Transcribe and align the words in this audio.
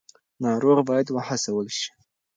ناروغ 0.43 0.77
باید 0.89 1.07
وهڅول 1.11 1.67
شي. 1.79 1.89